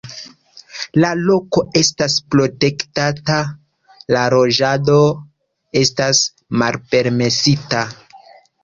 La 1.03 1.11
loko 1.27 1.63
estas 1.81 2.15
protektata, 2.37 3.37
la 4.17 4.25
loĝado 4.37 4.99
estas 5.85 6.27
malpermesita. 6.65 7.89